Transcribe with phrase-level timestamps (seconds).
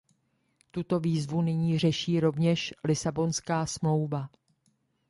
[0.71, 4.29] Tuto výzvu nyní řeší rovněž Lisabonská smlouva.